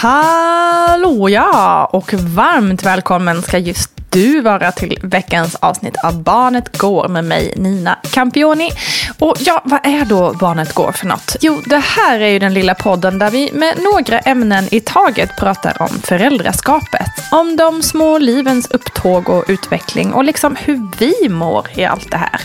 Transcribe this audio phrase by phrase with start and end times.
[0.00, 1.84] Hallå ja!
[1.92, 7.54] Och varmt välkommen ska just du vara till veckans avsnitt av Barnet Går med mig
[7.56, 8.70] Nina Campioni.
[9.18, 11.36] Och ja, vad är då Barnet Går för något?
[11.40, 15.36] Jo, det här är ju den lilla podden där vi med några ämnen i taget
[15.36, 17.10] pratar om föräldraskapet.
[17.30, 22.16] Om de små livens upptåg och utveckling och liksom hur vi mår i allt det
[22.16, 22.40] här.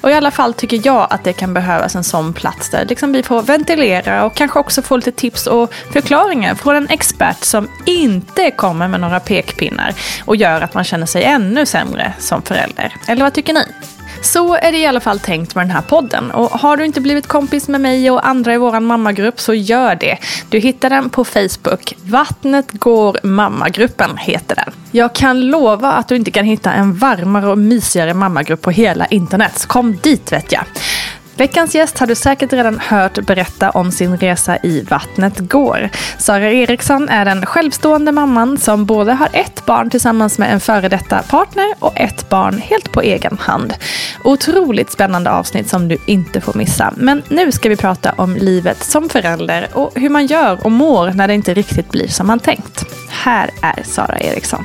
[0.00, 3.12] Och i alla fall tycker jag att det kan behövas en sån plats där liksom
[3.12, 7.68] vi får ventilera och kanske också få lite tips och förklaringar från en expert som
[7.86, 12.94] inte kommer med några pekpinnar och gör att man känner sig ännu sämre som förälder.
[13.08, 13.64] Eller vad tycker ni?
[14.22, 16.30] Så är det i alla fall tänkt med den här podden.
[16.30, 19.94] Och har du inte blivit kompis med mig och andra i vår mammagrupp så gör
[19.94, 20.18] det.
[20.48, 21.94] Du hittar den på Facebook.
[22.04, 24.74] Vattnet går mammagruppen heter den.
[24.90, 29.06] Jag kan lova att du inte kan hitta en varmare och mysigare mammagrupp på hela
[29.06, 29.58] internet.
[29.58, 30.64] Så kom dit vet jag.
[31.42, 35.88] Veckans gäst har du säkert redan hört berätta om sin resa i Vattnet går.
[36.18, 40.88] Sara Eriksson är den självstående mamman som både har ett barn tillsammans med en före
[40.88, 43.74] detta partner och ett barn helt på egen hand.
[44.24, 46.94] Otroligt spännande avsnitt som du inte får missa.
[46.96, 51.10] Men nu ska vi prata om livet som förälder och hur man gör och mår
[51.10, 52.84] när det inte riktigt blir som man tänkt.
[53.08, 54.64] Här är Sara Eriksson.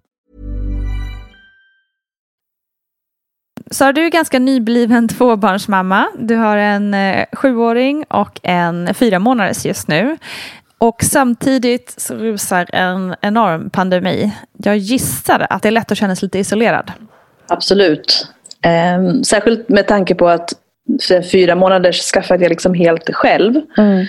[3.71, 6.07] Så du är ganska nybliven tvåbarnsmamma.
[6.17, 10.17] Du har en eh, sjuåring och en fyra månaders just nu.
[10.77, 14.31] Och samtidigt så rusar en enorm pandemi.
[14.57, 16.91] Jag gissar att det är lätt att känna sig lite isolerad.
[17.47, 18.27] Absolut.
[18.61, 20.53] Eh, särskilt med tanke på att
[21.31, 23.61] fyra månader skaffade jag liksom helt själv.
[23.77, 24.05] Mm.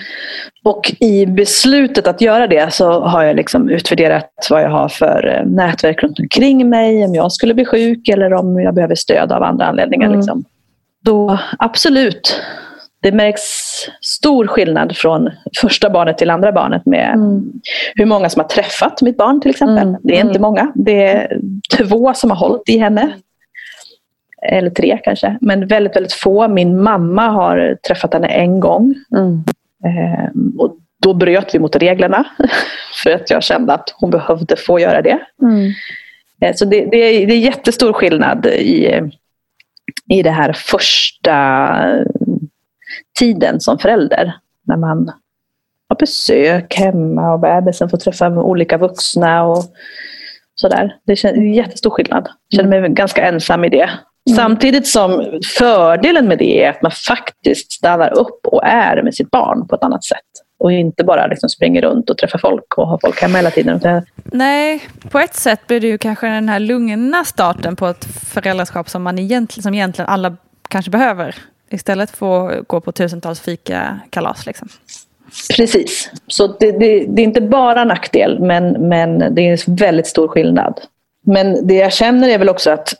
[0.63, 5.27] Och i beslutet att göra det så har jag liksom utvärderat vad jag har för
[5.27, 9.31] eh, nätverk runt omkring mig, om jag skulle bli sjuk eller om jag behöver stöd
[9.31, 10.07] av andra anledningar.
[10.07, 10.19] Mm.
[10.19, 10.43] Liksom.
[11.05, 12.41] Då absolut,
[13.01, 13.41] det märks
[14.01, 15.29] stor skillnad från
[15.61, 17.51] första barnet till andra barnet med mm.
[17.95, 19.87] hur många som har träffat mitt barn till exempel.
[19.87, 20.01] Mm.
[20.03, 20.41] Det är inte mm.
[20.41, 20.71] många.
[20.75, 21.39] Det är
[21.77, 23.13] två som har hållit i henne.
[24.49, 25.37] Eller tre kanske.
[25.41, 26.47] Men väldigt, väldigt få.
[26.47, 28.95] Min mamma har träffat henne en gång.
[29.15, 29.43] Mm.
[29.85, 32.25] Ehm, och då bröt vi mot reglerna.
[33.03, 35.19] För att jag kände att hon behövde få göra det.
[35.41, 35.71] Mm.
[36.41, 39.01] Ehm, så det, det, är, det är jättestor skillnad i,
[40.09, 41.69] i det här första
[43.19, 44.35] tiden som förälder.
[44.67, 45.11] När man
[45.89, 49.43] har besök hemma och bebisen får träffa olika vuxna.
[49.43, 49.63] Och
[50.55, 50.95] Sådär.
[51.05, 52.29] Det är jättestor skillnad.
[52.49, 53.89] Jag känner mig ganska ensam i det.
[54.29, 54.37] Mm.
[54.37, 59.31] Samtidigt som fördelen med det är att man faktiskt stannar upp och är med sitt
[59.31, 60.19] barn på ett annat sätt.
[60.59, 63.81] Och inte bara liksom springer runt och träffar folk och har folk hemma hela tiden.
[64.23, 68.89] Nej, på ett sätt blir det ju kanske den här lugna starten på ett föräldraskap
[68.89, 70.37] som, man egentligen, som egentligen alla
[70.69, 71.35] kanske behöver.
[71.69, 74.45] Istället för att gå på tusentals fika-kalas.
[74.45, 74.67] Liksom.
[75.57, 76.11] Precis.
[76.27, 80.27] Så det, det, det, är inte bara nackdel, men, men det är en väldigt stor
[80.27, 80.81] skillnad.
[81.25, 82.93] Men det jag känner är väl också att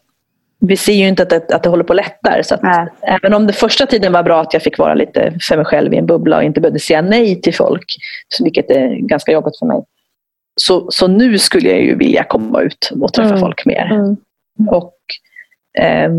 [0.59, 2.43] vi ser ju inte att det, att det håller på att lätta.
[2.43, 5.57] Så att även om det första tiden var bra att jag fick vara lite för
[5.57, 7.85] mig själv i en bubbla och inte behövde säga nej till folk,
[8.43, 9.83] vilket är ganska jobbigt för mig.
[10.55, 13.39] Så, så nu skulle jag ju vilja komma ut och träffa mm.
[13.39, 13.91] folk mer.
[13.91, 14.17] Mm.
[14.69, 14.95] Och
[15.79, 16.11] eh,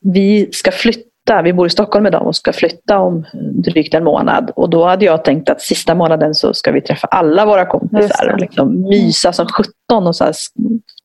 [0.00, 1.42] Vi ska flytta.
[1.44, 3.24] Vi bor i Stockholm med dem och ska flytta om
[3.64, 4.50] drygt en månad.
[4.56, 8.30] Och då hade jag tänkt att sista månaden så ska vi träffa alla våra kompisar
[8.32, 10.32] och liksom mysa som 17 och så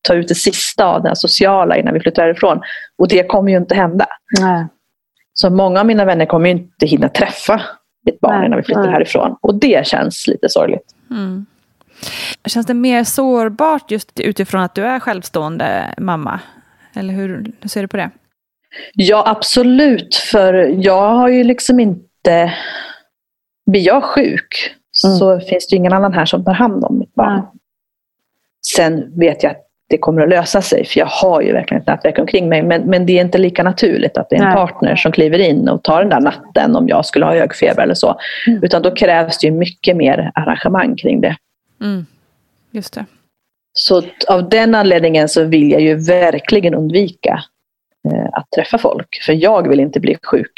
[0.01, 2.62] ta ut det sista av det sociala innan vi flyttar härifrån.
[2.98, 4.07] Och det kommer ju inte hända.
[4.40, 4.68] Nej.
[5.34, 7.62] Så många av mina vänner kommer inte hinna träffa
[8.10, 8.92] ett barn nej, innan vi flyttar nej.
[8.92, 9.38] härifrån.
[9.42, 10.96] Och det känns lite sorgligt.
[11.12, 11.46] Mm.
[12.46, 16.40] Känns det mer sårbart just utifrån att du är självstående mamma?
[16.96, 18.10] Eller hur, hur ser du på det?
[18.94, 20.16] Ja, absolut.
[20.16, 22.54] För jag har ju liksom inte...
[23.66, 24.75] Blir jag sjuk
[25.06, 25.18] mm.
[25.18, 27.34] så finns det ingen annan här som tar hand om mitt barn.
[27.34, 27.46] Mm.
[28.75, 31.88] Sen vet jag att det kommer att lösa sig, för jag har ju verkligen ett
[31.88, 32.63] nätverk omkring mig.
[32.63, 34.56] Men, men det är inte lika naturligt att det är en Nej.
[34.56, 37.83] partner som kliver in och tar den där natten om jag skulle ha hög feber
[37.83, 38.19] eller så.
[38.47, 38.63] Mm.
[38.63, 41.36] Utan då krävs det ju mycket mer arrangemang kring det.
[41.81, 42.06] Mm.
[42.71, 43.06] Just det.
[43.74, 47.44] Så av den anledningen så vill jag ju verkligen undvika
[48.06, 49.21] Eh, att träffa folk.
[49.25, 50.51] För jag vill inte bli sjuk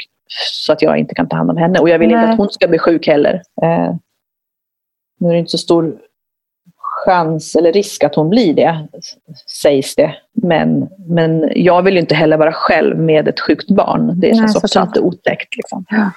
[0.52, 1.78] så att jag inte kan ta hand om henne.
[1.78, 2.18] Och jag vill Nej.
[2.18, 3.42] inte att hon ska bli sjuk heller.
[3.62, 3.94] Eh,
[5.18, 5.98] nu är det inte så stor
[7.04, 8.88] chans eller risk att hon blir det,
[9.62, 10.14] sägs det.
[10.32, 14.20] Men, men jag vill inte heller vara själv med ett sjukt barn.
[14.20, 15.56] Det känns också lite otäckt.
[15.56, 15.84] Liksom.
[15.88, 16.10] Ja.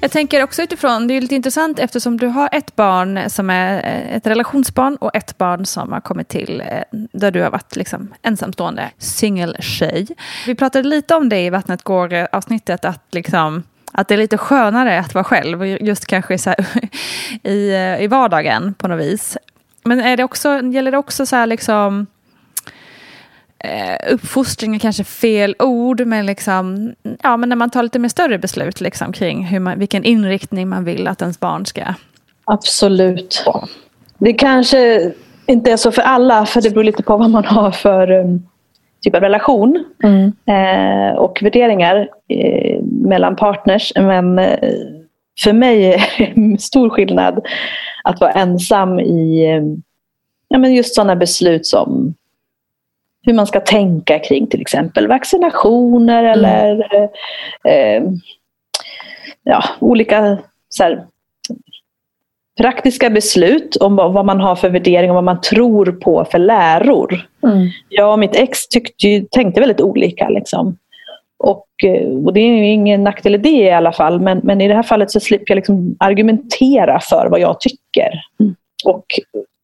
[0.00, 3.76] Jag tänker också utifrån, det är lite intressant eftersom du har ett barn som är
[3.76, 7.76] eh, ett relationsbarn och ett barn som har kommit till eh, där du har varit
[7.76, 10.06] liksom ensamstående singeltjej.
[10.46, 14.98] Vi pratade lite om det i Vattnet går-avsnittet, att liksom att det är lite skönare
[14.98, 16.54] att vara själv, just kanske så
[17.42, 19.38] i, eh, i vardagen på något vis.
[19.84, 22.06] Men är det också, gäller det också så här liksom
[23.58, 28.08] eh, uppfostring är kanske fel ord, men, liksom, ja, men när man tar lite mer
[28.08, 31.82] större beslut liksom, kring hur man, vilken inriktning man vill att ens barn ska
[32.44, 33.44] Absolut.
[34.18, 35.12] Det kanske
[35.46, 38.46] inte är så för alla, för det beror lite på vad man har för um,
[39.02, 40.32] typ av relation mm.
[40.46, 43.92] eh, och värderingar eh, mellan partners.
[43.96, 44.70] Men eh,
[45.44, 47.46] för mig är det stor skillnad
[48.04, 49.62] att vara ensam i eh,
[50.48, 52.14] ja, men just sådana beslut som
[53.22, 56.32] hur man ska tänka kring till exempel vaccinationer mm.
[56.32, 56.84] eller
[57.64, 58.02] eh,
[59.42, 60.38] ja, olika
[60.68, 61.06] så här,
[62.60, 67.26] praktiska beslut om vad man har för värdering och vad man tror på för läror.
[67.44, 67.68] Mm.
[67.88, 70.28] Jag och mitt ex tyckte, tänkte väldigt olika.
[70.28, 70.76] Liksom.
[71.38, 74.68] Och, eh, och, det är ingen nackdel i det i alla fall, men, men i
[74.68, 78.20] det här fallet så slipper jag liksom argumentera för vad jag tycker.
[78.40, 78.54] Mm.
[78.84, 79.04] Och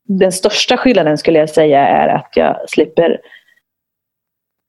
[0.09, 3.21] den största skillnaden skulle jag säga är att jag slipper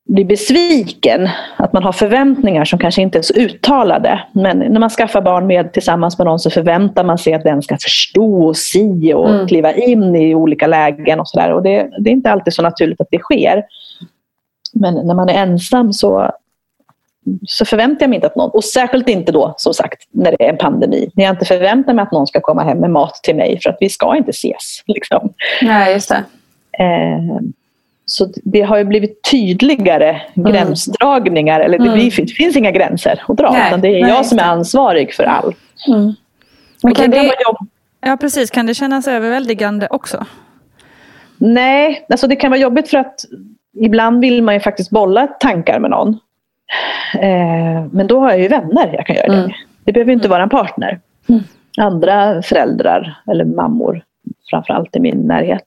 [0.10, 1.30] blir besviken.
[1.58, 4.24] Att man har förväntningar som kanske inte är så uttalade.
[4.32, 7.62] Men när man skaffar barn med, tillsammans med någon så förväntar man sig att den
[7.62, 9.48] ska förstå och si och mm.
[9.48, 11.20] kliva in i olika lägen.
[11.20, 11.54] och, så där.
[11.54, 13.64] och det, det, är inte alltid så naturligt att det sker.
[14.74, 16.32] Men när man är ensam så,
[17.48, 20.46] så förväntar jag mig inte att någon, och särskilt inte då som sagt när det
[20.46, 21.12] är en pandemi.
[21.14, 23.70] När jag inte förväntar mig att någon ska komma hem med mat till mig för
[23.70, 24.84] att vi ska inte ses.
[24.88, 25.34] Liksom.
[25.62, 26.24] Nej, just det.
[26.84, 27.40] Eh,
[28.12, 30.52] så det har ju blivit tydligare mm.
[30.52, 31.60] gränsdragningar.
[31.60, 32.00] Eller det, mm.
[32.00, 33.52] det, finns inga gränser att dra.
[33.52, 35.58] Nej, utan det är nej, jag som är ansvarig för allt.
[35.88, 36.14] Mm.
[36.84, 37.32] Men kan det,
[38.02, 38.50] ja, precis.
[38.50, 40.26] Kan det kännas överväldigande också?
[41.38, 43.26] Nej, alltså det kan vara jobbigt för att
[43.74, 46.10] ibland vill man ju faktiskt bolla tankar med någon.
[47.14, 49.52] Eh, men då har jag ju vänner jag kan göra det mm.
[49.84, 50.36] Det behöver inte mm.
[50.36, 51.00] vara en partner.
[51.30, 51.42] Mm.
[51.78, 54.04] Andra föräldrar eller mammor
[54.50, 55.66] framförallt i min närhet.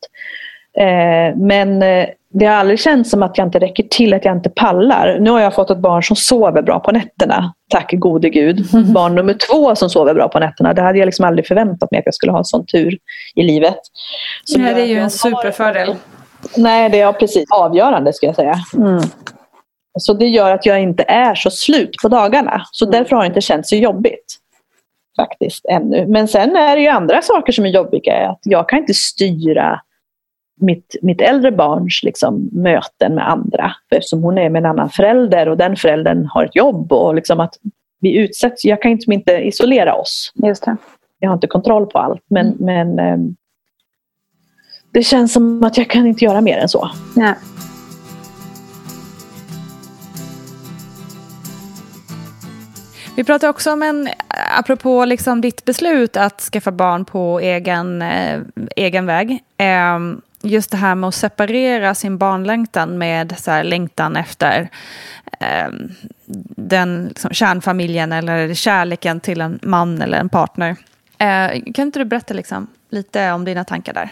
[0.79, 4.37] Eh, men eh, det har aldrig känts som att jag inte räcker till, att jag
[4.37, 5.19] inte pallar.
[5.21, 7.55] Nu har jag fått ett barn som sover bra på nätterna.
[7.71, 8.75] Tack gode gud.
[8.75, 8.93] Mm.
[8.93, 10.75] Barn nummer två som sover bra på nätterna.
[10.75, 12.99] Det hade jag liksom aldrig förväntat mig att jag skulle ha en sån tur
[13.35, 13.79] i livet.
[14.45, 15.97] Så Nej, det är ju en superfördel.
[16.57, 18.55] Nej, det är precis avgörande ska jag säga.
[18.77, 19.01] Mm.
[19.99, 22.63] Så det gör att jag inte är så slut på dagarna.
[22.73, 22.99] Så mm.
[22.99, 24.39] därför har det inte känts så jobbigt.
[25.17, 26.07] faktiskt ännu.
[26.07, 28.29] Men sen är det ju andra saker som är jobbiga.
[28.31, 29.81] Att jag kan inte styra
[30.61, 33.73] mitt, mitt äldre barns liksom, möten med andra.
[33.91, 36.93] Eftersom hon är med en annan förälder och den föräldern har ett jobb.
[36.93, 37.55] Och liksom att
[38.01, 40.33] vi utsätts, jag kan inte, inte isolera oss.
[40.35, 40.77] Just det.
[41.19, 42.23] Jag har inte kontroll på allt.
[42.31, 42.95] Men, mm.
[42.95, 43.19] men eh,
[44.93, 46.91] det känns som att jag kan inte göra mer än så.
[47.17, 47.35] Nej.
[53.17, 54.09] Vi pratar också om en,
[54.59, 58.41] apropå liksom ditt beslut att skaffa barn på egen, eh,
[58.77, 59.31] egen väg.
[59.57, 59.99] Eh,
[60.43, 64.69] just det här med att separera sin barnlängtan med så här, längtan efter
[65.41, 65.69] eh,
[66.57, 70.77] den liksom, kärnfamiljen eller kärleken till en man eller en partner.
[71.19, 74.11] Eh, kan inte du berätta liksom, lite om dina tankar där?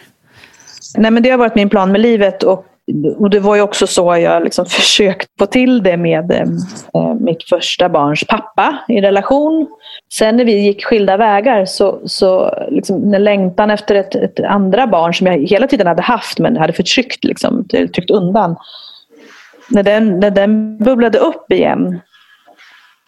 [0.96, 2.66] Nej, men det har varit min plan med livet och,
[3.18, 6.46] och det var ju också så jag liksom försökt få till det med eh,
[6.94, 9.66] eh, mitt första barns pappa i relation.
[10.12, 14.86] Sen när vi gick skilda vägar så, så liksom, när längtan efter ett, ett, andra
[14.86, 18.56] barn som jag hela tiden hade haft men hade förtryckt, liksom, tryckt undan.
[19.68, 22.00] När den, när den bubblade upp igen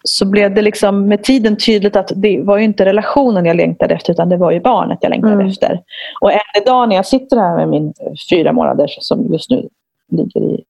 [0.03, 3.93] så blev det liksom med tiden tydligt att det var ju inte relationen jag längtade
[3.93, 5.47] efter utan det var ju barnet jag längtade mm.
[5.47, 5.81] efter.
[6.21, 7.93] Och än idag när jag sitter här med min
[8.29, 9.69] fyra månaders som just nu
[10.11, 10.63] ligger i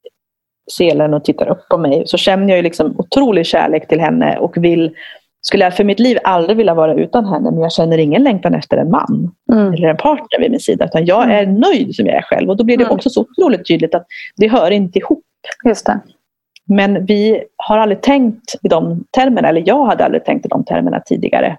[0.71, 4.37] selen och tittar upp på mig så känner jag ju liksom otrolig kärlek till henne
[4.37, 4.95] och vill
[5.41, 8.53] skulle jag för mitt liv aldrig vilja vara utan henne men jag känner ingen längtan
[8.53, 9.73] efter en man mm.
[9.73, 11.55] eller en partner vid min sida utan jag är mm.
[11.55, 12.95] nöjd som jag är själv och då blir det mm.
[12.95, 15.23] också så otroligt tydligt att det hör inte ihop.
[15.65, 15.99] Just det.
[16.65, 20.63] Men vi har aldrig tänkt i de termerna, eller jag hade aldrig tänkt i de
[20.63, 21.57] termerna tidigare,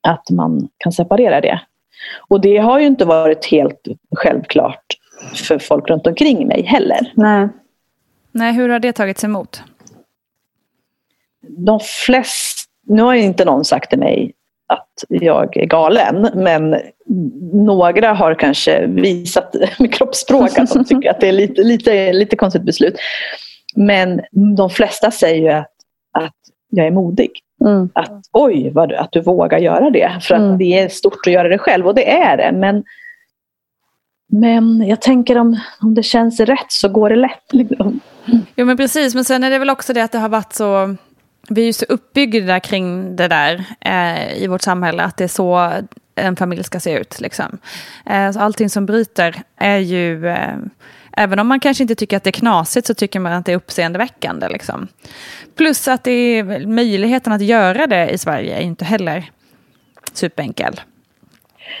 [0.00, 1.60] att man kan separera det.
[2.28, 3.80] Och det har ju inte varit helt
[4.16, 4.84] självklart
[5.34, 7.12] för folk runt omkring mig heller.
[7.14, 7.48] Nej.
[8.32, 9.62] Nej, hur har det tagits emot?
[11.48, 14.32] De flesta, nu har inte någon sagt till mig
[14.66, 16.76] att jag är galen, men
[17.52, 22.36] några har kanske visat med kroppsspråk att de tycker att det är lite, lite, lite
[22.36, 22.94] konstigt beslut.
[23.74, 24.20] Men
[24.56, 25.72] de flesta säger ju att,
[26.12, 26.36] att
[26.68, 27.30] jag är modig.
[27.60, 27.90] Mm.
[27.92, 30.18] Att oj, vad, att du vågar göra det.
[30.22, 30.58] För att mm.
[30.58, 32.52] det är stort att göra det själv och det är det.
[32.52, 32.84] Men,
[34.28, 37.52] men jag tänker om, om det känns rätt så går det lätt.
[37.52, 38.00] Liksom.
[38.56, 40.96] Jo men precis, men sen är det väl också det att det har varit så
[41.48, 45.28] vi är ju så uppbyggda kring det där eh, i vårt samhälle, att det är
[45.28, 45.72] så
[46.14, 47.20] en familj ska se ut.
[47.20, 47.58] Liksom.
[48.06, 50.56] Eh, så allting som bryter är ju eh,
[51.16, 53.52] Även om man kanske inte tycker att det är knasigt så tycker man att det
[53.52, 54.48] är uppseendeväckande.
[54.48, 54.88] Liksom.
[55.56, 59.24] Plus att det är, möjligheten att göra det i Sverige är inte heller
[60.12, 60.80] superenkel.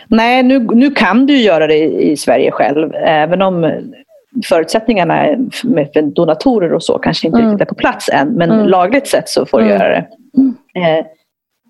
[0.06, 2.94] Nej, nu, nu kan du göra det i, i Sverige själv.
[2.94, 3.82] Även om
[4.48, 5.26] förutsättningarna
[5.64, 7.50] med donatorer och så kanske inte mm.
[7.50, 8.28] riktigt är på plats än.
[8.28, 8.66] Men mm.
[8.66, 9.76] lagligt sett så får du mm.
[9.76, 10.06] göra det.
[10.80, 11.06] Eh,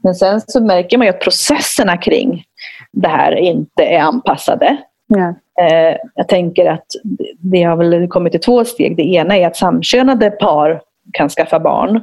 [0.02, 2.44] men sen så märker man ju att processerna kring
[2.92, 4.76] det här inte är anpassade.
[5.61, 6.87] Eh, jag tänker att
[7.44, 8.96] det har väl kommit i två steg.
[8.96, 10.80] Det ena är att samkönade par
[11.12, 12.00] kan skaffa barn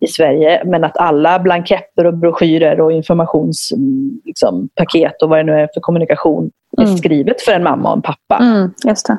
[0.00, 4.68] i Sverige men att alla blanketter och broschyrer och informationspaket liksom,
[5.22, 6.92] och vad det nu är för kommunikation mm.
[6.92, 8.38] är skrivet för en mamma och en pappa.
[8.40, 9.18] Mm, det.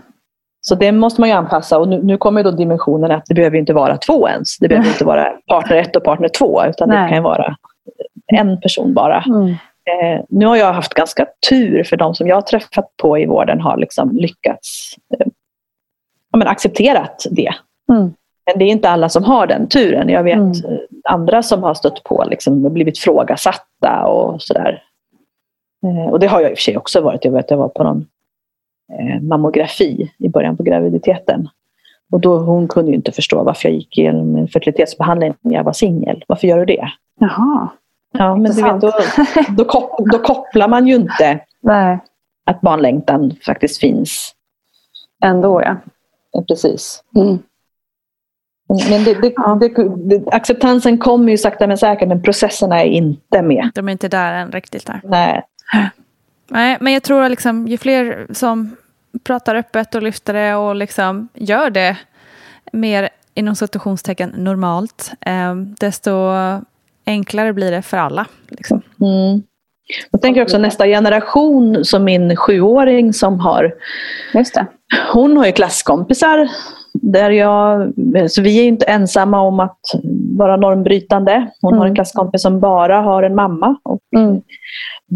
[0.62, 3.58] Så det måste man ju anpassa och nu, nu kommer då dimensionen att det behöver
[3.58, 4.58] inte vara två ens.
[4.58, 7.03] Det behöver inte vara partner ett och partner två utan Nej.
[7.03, 7.55] det kan vara
[8.34, 9.24] en person bara.
[9.27, 9.48] Mm.
[9.89, 13.25] Eh, nu har jag haft ganska tur för de som jag har träffat på i
[13.25, 15.27] vården har liksom lyckats eh,
[16.36, 17.54] ja, men accepterat det.
[17.89, 18.13] Mm.
[18.46, 20.10] Men det är inte alla som har den turen.
[20.10, 20.80] Jag vet mm.
[21.10, 24.84] Andra som har stött på liksom, blivit frågasatta och sådär.
[25.86, 27.25] Eh, och det har jag i och för sig också varit.
[27.25, 28.06] Jag vet jag var på någon
[28.94, 31.50] eh, mammografi i början på graviditeten.
[32.12, 35.63] Och då, hon kunde ju inte förstå varför jag gick igenom en fertilitetsbehandling när jag
[35.63, 36.24] var singel.
[36.27, 36.89] Varför gör du det?
[37.20, 37.70] Jaha.
[38.12, 38.92] Ja, men du vet, då,
[39.58, 42.00] då, kopplar, då, kopplar man ju inte Nej.
[42.46, 44.36] att barnlängtan faktiskt finns.
[45.24, 45.75] Ändå ja.
[46.44, 47.04] Precis.
[47.15, 47.39] Mm.
[48.89, 49.60] Men det, det, ja.
[49.98, 53.72] det, acceptansen kommer ju sakta men säkert men processerna är inte med.
[53.75, 54.86] De är inte där än riktigt.
[54.86, 55.01] Där.
[55.04, 55.44] Nej.
[56.48, 58.75] Nej, men jag tror att liksom, ju fler som
[59.24, 61.98] pratar öppet och lyfter det och liksom gör det
[62.72, 66.12] mer inom situationstecken normalt, eh, desto
[67.06, 68.25] enklare blir det för alla.
[68.48, 68.82] Liksom.
[69.01, 69.44] Mm.
[70.12, 73.74] Jag tänker också nästa generation som min sjuåring som har.
[75.13, 76.50] Hon har ju klasskompisar.
[76.94, 77.94] Där jag,
[78.30, 79.80] så vi är inte ensamma om att
[80.38, 81.51] vara normbrytande.
[81.62, 81.80] Hon mm.
[81.80, 81.96] har en mm.
[81.96, 83.75] klasskompis som bara har en mamma.
[83.84, 84.42] Och mm.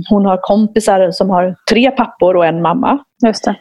[0.10, 3.00] Hon har kompisar som har tre pappor och en mamma.
[3.26, 3.56] Just det.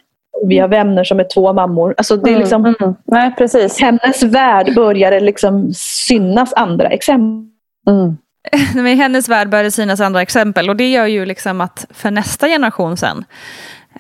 [0.47, 1.95] Vi har vänner som är två mammor.
[1.97, 2.95] Alltså det är mm, liksom, mm.
[3.05, 3.81] Nej, precis.
[3.81, 7.49] Hennes värld börjar liksom synas andra exempel
[7.89, 8.17] Mm.
[8.87, 10.71] i hennes värld börjar det synas andra exempel.
[10.71, 13.25] Och det gör ju liksom att för nästa generation sen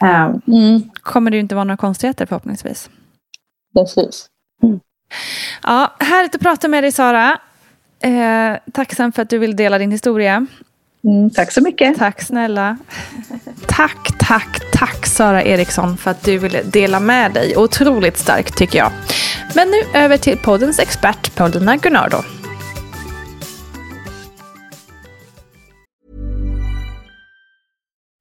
[0.01, 0.83] eh, Mm.
[1.03, 2.91] kommer det ju inte vara några konstigheter förhoppningsvis.
[3.75, 4.27] Precis.
[5.63, 7.39] Ja, härligt att prata med dig Sara.
[8.03, 10.47] Eh, tacksam för att du vill dela din historia.
[11.05, 11.99] Mm, tack så mycket.
[11.99, 12.77] Tack snälla.
[13.67, 17.57] Tack, tack, tack Sara Eriksson för att du ville dela med dig.
[17.57, 18.91] Otroligt starkt tycker jag.
[19.55, 22.19] Men nu över till poddens expert Paulina Gunnardo.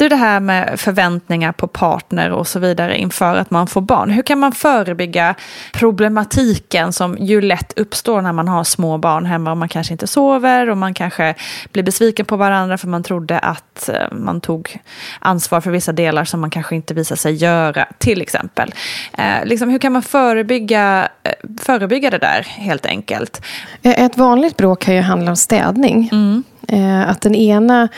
[0.00, 4.10] Du, det här med förväntningar på partner och så vidare inför att man får barn.
[4.10, 5.34] Hur kan man förebygga
[5.72, 10.06] problematiken som ju lätt uppstår när man har små barn hemma och man kanske inte
[10.06, 11.34] sover och man kanske
[11.72, 14.78] blir besviken på varandra för man trodde att eh, man tog
[15.18, 18.74] ansvar för vissa delar som man kanske inte visar sig göra, till exempel.
[19.18, 23.42] Eh, liksom, hur kan man förebygga, eh, förebygga det där helt enkelt?
[23.82, 26.08] Ett vanligt bråk kan ju handla om städning.
[26.12, 26.44] Mm.
[26.68, 27.88] Eh, Att den ena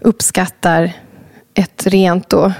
[0.00, 0.92] uppskattar
[1.54, 2.50] ett rent, och,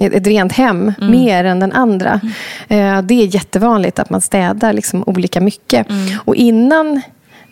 [0.00, 1.10] ett rent hem Mm.
[1.10, 2.20] mer än den andra.
[2.68, 5.90] Eh, Det är jättevanligt att man städar liksom olika mycket.
[5.90, 6.18] Mm.
[6.24, 7.00] Och innan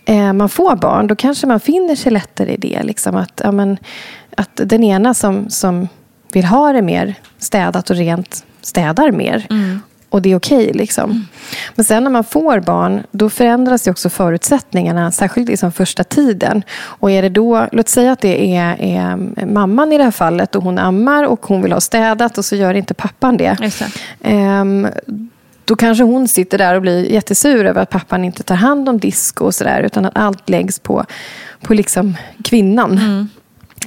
[0.05, 2.83] eh, man får barn, då kanske man finner sig lättare i det.
[2.83, 3.79] Liksom att, ja, men,
[4.37, 5.89] att den ena som, som
[6.33, 9.47] vill ha det mer städat och rent städar mer.
[10.07, 10.17] Mm.
[10.17, 10.73] Och det är okej.
[10.73, 11.27] liksom.
[11.75, 15.13] Men sen när man får barn, då förändras ju också förutsättningarna.
[15.13, 16.63] Särskilt liksom första tiden.
[16.79, 19.17] Och är det då, låt säga att det är, är
[19.47, 22.57] mamman i det här fallet och hon ammar och hon vill ha städat och så
[22.57, 23.57] gör inte pappan det.
[24.23, 24.89] Ehm,
[25.65, 28.99] då kanske hon sitter där och blir jättesur över att pappan inte tar hand om
[28.99, 29.83] disk och sådär.
[29.83, 31.05] Utan att allt läggs på,
[31.61, 33.29] på liksom kvinnan.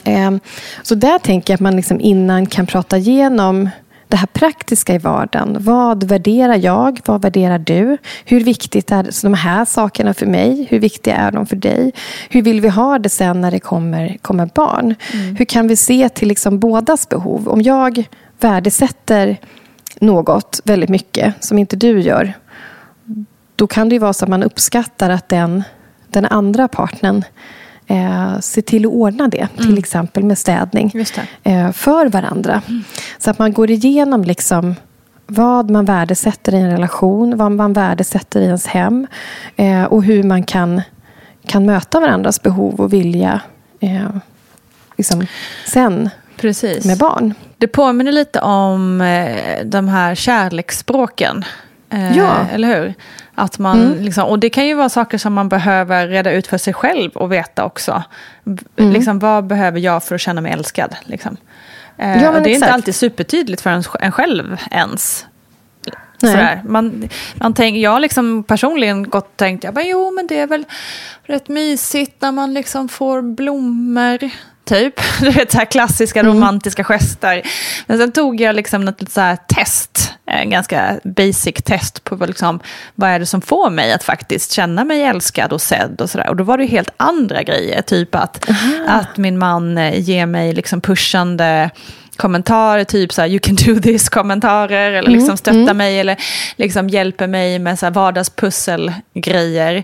[0.03, 0.39] Ehm,
[0.83, 3.69] så där tänker jag att man liksom innan kan prata igenom
[4.09, 5.57] det här praktiska i vardagen.
[5.59, 6.99] Vad värderar jag?
[7.05, 7.97] Vad värderar du?
[8.25, 10.67] Hur viktigt är de här sakerna för mig?
[10.69, 11.91] Hur viktiga är de för dig?
[12.29, 14.95] Hur vill vi ha det sen när det kommer, kommer barn?
[15.37, 17.49] Hur kan vi se till liksom bådas behov?
[17.49, 18.03] Om jag
[18.39, 19.37] värdesätter
[19.99, 22.33] något väldigt mycket som inte du gör
[23.55, 25.63] då kan det ju vara så att man uppskattar att den,
[26.07, 27.23] den andra partnern
[27.89, 29.47] eh, ser till att ordna det.
[29.57, 30.91] Till exempel med städning.
[31.43, 32.61] Eh, för varandra.
[33.17, 34.75] Så att man går igenom liksom
[35.27, 39.07] vad man värdesätter i en relation, vad man värdesätter i ens hem
[39.55, 40.81] eh, och hur man kan,
[41.45, 43.41] kan möta varandras behov och vilja
[43.79, 44.09] eh,
[44.97, 45.25] liksom,
[45.67, 46.85] sen Precis.
[46.85, 47.33] med barn.
[47.57, 51.45] Det påminner lite om eh, de här kärleksspråken.
[51.89, 52.45] Eh, Ja.
[52.53, 52.93] Eller hur?
[53.39, 54.01] Att man, Mm.
[54.03, 57.11] liksom, och det kan ju vara saker som man behöver reda ut för sig själv
[57.11, 58.03] och veta också.
[58.77, 58.93] Mm.
[58.93, 60.95] Liksom, vad behöver jag för att känna mig älskad?
[61.05, 61.37] Liksom.
[61.97, 62.71] Eh, Ja, det är inte exakt.
[62.73, 65.25] alltid supertydligt för en, en själv ens.
[66.21, 66.61] Sådär.
[66.67, 70.39] Man, man tänk, jag har liksom personligen gått och tänkt, jag bara, jo men det
[70.39, 70.65] är väl
[71.23, 74.29] rätt mysigt när man liksom får blommor.
[74.65, 76.33] Typ, du vet så här klassiska Mm.
[76.35, 77.41] romantiska gester.
[77.87, 82.25] Men sen tog jag liksom ett litet så här test, en ganska basic test på
[82.25, 82.59] liksom,
[82.95, 86.29] vad är det som får mig att faktiskt känna mig älskad och sedd och sådär.
[86.29, 88.49] Och då var det ju helt andra grejer, typ att,
[88.87, 91.69] att min man eh, ger mig liksom pushande
[92.19, 96.17] kommentarer, typ så här, you can do this-kommentarer, eller liksom stöttar mig, eller
[96.55, 99.83] liksom hjälper mig med så här vardagspusselgrejer.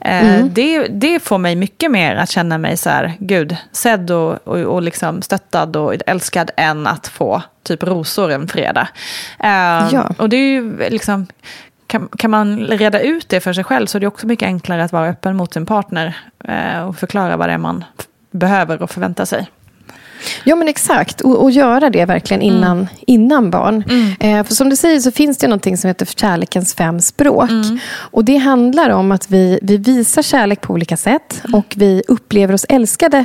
[0.00, 4.48] Eh, det, det får mig mycket mer att känna mig så här, gud, sedd och,
[4.48, 8.88] och, och liksom stöttad och älskad än att få typ rosor en fredag.
[9.40, 10.10] Eh, Ja.
[10.18, 11.26] Och det är ju liksom,
[11.86, 14.84] kan, kan man reda ut det för sig själv så är det också mycket enklare
[14.84, 17.84] att vara öppen mot sin partner eh, och förklara vad det är man
[18.30, 19.48] behöver och förväntar sig.
[20.44, 21.20] Ja, men exakt.
[21.20, 23.84] Och, och göra det verkligen innan, innan barn.
[24.20, 27.50] Eh, för som du säger så finns det någonting som heter kärlekens fem språk.
[27.94, 32.54] Och det handlar om att vi, vi visar kärlek på olika sätt och vi upplever
[32.54, 33.24] oss älskade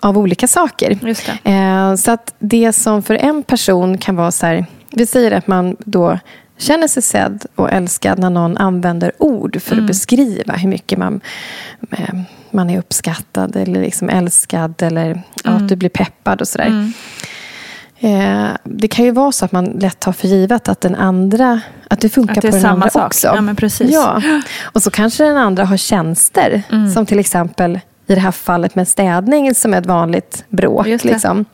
[0.00, 0.98] av olika saker.
[1.44, 5.46] Eh, så att det som för en person kan vara så här, vi säger att
[5.46, 6.18] man då
[6.58, 11.20] känner sig sedd och älskad när någon använder ord för att beskriva hur mycket man,
[11.90, 12.14] eh,
[12.52, 16.92] man är uppskattad eller liksom älskad eller ja, att du blir peppad och sådär.
[17.98, 21.60] Eh, det kan ju vara så att man lätt tar för givet att den andra
[21.88, 23.06] att det funkar Att det på den samma andra sak.
[23.06, 23.26] också.
[23.26, 23.90] Ja, men precis.
[23.92, 24.22] Ja.
[24.72, 26.62] Och så kanske den andra har tjänster
[26.94, 30.86] som till exempel i det här fallet med städning som är ett vanligt bråk.
[30.86, 31.44] Liksom.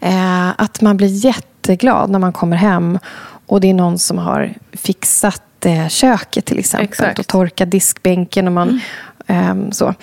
[0.00, 2.98] Eh, att man blir jätteglad när man kommer hem
[3.46, 7.08] och det är någon som har fixat eh, köket till exempel Exakt.
[7.08, 7.20] Mm.
[7.20, 8.46] och torkat diskbänken.
[8.46, 8.80] Och, man, ehm,
[9.72, 9.94] så.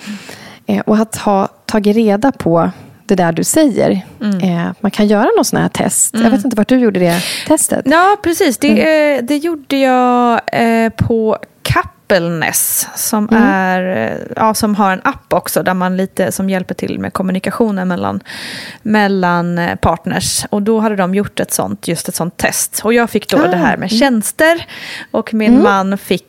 [0.66, 2.70] Eh, och att ha tagit reda på
[3.08, 4.06] det där du säger.
[4.20, 4.40] Mm.
[4.40, 6.14] Eh, man kan göra någon sån här test.
[6.14, 7.82] Jag vet inte vart du gjorde det testet.
[7.84, 8.58] Ja, precis.
[8.58, 10.40] Det, eh, det gjorde jag
[10.96, 16.50] på Coupleness som, är, eh, ja, som har en app också där man lite som
[16.50, 18.20] hjälper till med kommunikationen mellan,
[18.82, 20.44] mellan partners.
[20.50, 22.80] Och då hade de gjort ett sånt, just ett sånt test.
[22.84, 24.66] Och jag fick då Ah, det här med tjänster
[25.10, 26.24] och min man fick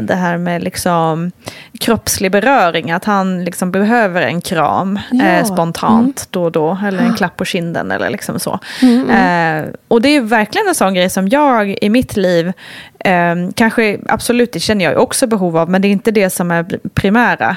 [0.00, 1.32] det här med liksom
[1.80, 5.24] kroppslig beröring, att han liksom behöver en kram Ja.
[5.24, 8.58] eh, spontant då och då, eller en klapp på kinden eller liksom så.
[8.82, 12.52] Mm, Eh, och det är verkligen en sån grej som jag i mitt liv,
[12.98, 16.50] eh, kanske absolut det känner jag också behov av, men det är inte det som
[16.50, 17.56] är primära.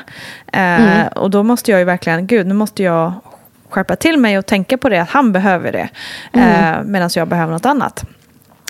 [0.53, 1.07] Eh, Mm.
[1.15, 3.13] Och då måste jag ju verkligen, gud nu måste jag
[3.69, 5.89] skärpa till mig och tänka på det, att han behöver det,
[6.33, 6.73] Mm.
[6.75, 8.03] eh, medan jag behöver något annat.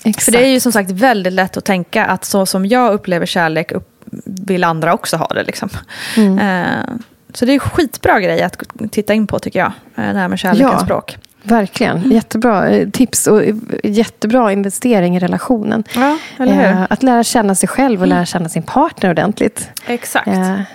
[0.03, 0.25] Exakt.
[0.25, 3.25] För det är ju som sagt väldigt lätt att tänka att så som jag upplever
[3.25, 3.89] kärlek upp,
[4.25, 5.43] vill andra också ha det.
[5.43, 5.69] Liksom.
[6.17, 6.39] Mm.
[6.39, 6.85] Eh,
[7.33, 8.57] så det är skitbra grej att
[8.91, 9.71] titta in på tycker jag.
[9.95, 10.79] eh, Det här med kärlekens Ja.
[10.79, 11.17] språk.
[11.43, 12.11] Verkligen.
[12.11, 15.83] Jättebra eh, tips och eh, jättebra investering i relationen.
[15.95, 16.87] Ja, eller hur?
[16.89, 19.69] Att lära känna sig själv och lära känna sin partner ordentligt.
[19.87, 20.27] Exakt.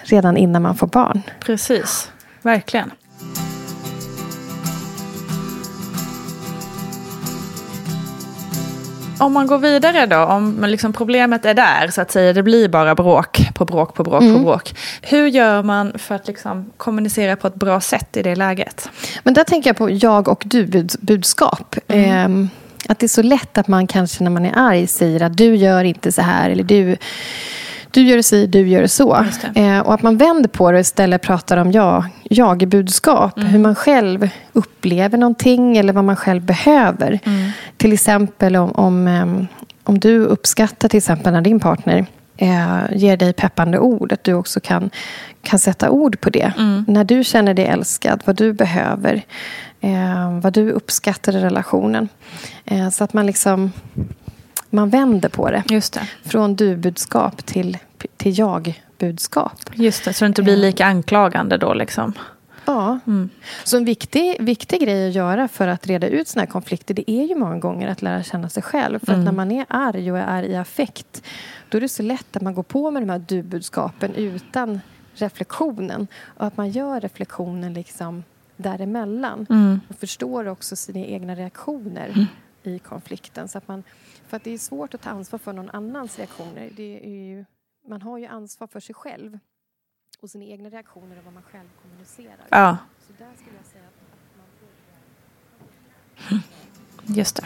[0.02, 1.22] Redan innan man får barn.
[1.40, 2.10] Precis.
[2.42, 2.90] Verkligen.
[9.20, 12.68] Om man går vidare då, om liksom problemet är där, så att säga, det blir
[12.68, 14.74] bara bråk på bråk på bråk på bråk.
[15.02, 18.90] Hur gör man för att liksom kommunicera på ett bra sätt i det läget?
[19.22, 21.76] Men där tänker jag på jag och du-budskap.
[21.88, 22.42] Mm.
[22.42, 22.48] Eh,
[22.90, 25.56] att det är så lätt att man kanske när man är arg säger att du
[25.56, 26.50] gör inte så här.
[26.50, 26.96] Eller du,
[27.90, 29.22] du gör si, du gör så.
[29.26, 29.60] Just det.
[29.60, 33.38] Eh, och att man vänder på det och istället pratar om jag, jag-budskap.
[33.38, 33.48] Mm.
[33.48, 37.20] Hur man själv upplever någonting eller vad man själv behöver.
[37.24, 37.50] Mm.
[37.76, 39.46] Till exempel om, om,
[39.84, 44.12] om du uppskattar till exempel när din partner eh, ger dig peppande ord.
[44.12, 44.90] Att du också kan,
[45.42, 46.52] kan sätta ord på det.
[46.58, 46.84] Mm.
[46.88, 49.22] När du känner dig älskad, vad du behöver.
[49.80, 52.08] Eh, vad du uppskattar i relationen.
[52.64, 53.72] Eh, så att man liksom
[54.70, 55.64] man vänder på det.
[55.68, 56.08] Just det.
[56.22, 57.78] Från du-budskap till,
[58.16, 59.60] till jag-budskap.
[59.74, 62.12] Just det, så det inte blir lika anklagande då liksom.
[62.64, 62.98] Ja.
[63.64, 67.10] Så en viktig, viktig grej att göra för att reda ut såna här konflikter det
[67.10, 68.98] är ju många gånger att lära känna sig själv.
[68.98, 71.22] För att när man är arg och är i affekt
[71.68, 74.80] då är det så lätt att man går på med de här du-budskapen utan
[75.14, 76.06] reflektionen.
[76.22, 78.24] Och att man gör reflektionen liksom
[78.56, 79.46] däremellan.
[79.88, 82.26] Och förstår också sina egna reaktioner
[82.62, 83.48] i konflikten.
[83.48, 83.82] Så att man,
[84.30, 86.70] för att det är svårt att ta ansvar för någon annans reaktioner.
[86.76, 87.44] Det är ju,
[87.88, 89.38] man har ju ansvar för sig själv
[90.20, 92.46] och sina egna reaktioner och vad man själv kommunicerar.
[92.48, 92.76] Ja.
[93.06, 93.94] Så där skulle jag säga att
[96.26, 97.44] man Just det.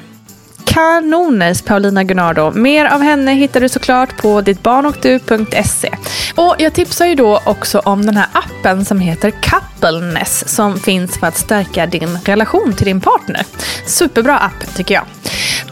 [0.65, 2.51] Kanoners Paulina Gunnardo.
[2.51, 5.91] Mer av henne hittar du såklart på dittbarnochdu.se.
[6.37, 11.19] Och jag tipsar ju då också om den här appen som heter Coupleness som finns
[11.21, 13.47] för att stärka din relation till din partner.
[13.87, 15.05] Superbra app tycker jag.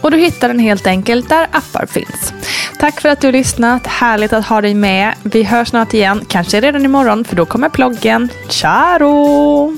[0.03, 2.33] Och du hittar den helt enkelt där appar finns.
[2.79, 3.87] Tack för att du har lyssnat.
[3.87, 5.13] Härligt att ha dig med.
[5.23, 8.29] Vi hörs snart igen, kanske redan imorgon för då kommer ploggen.
[8.49, 9.77] Ciao!